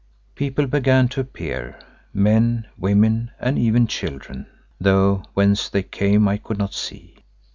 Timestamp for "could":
6.37-6.57